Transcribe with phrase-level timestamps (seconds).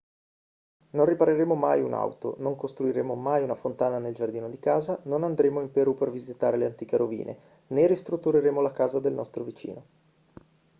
[0.97, 5.61] non ripareremo mai un'auto non costruiremo mai una fontana nel giardino di casa non andremo
[5.61, 9.85] in perù per visitare le antiche rovine né ristruttureremo la casa del nostro vicino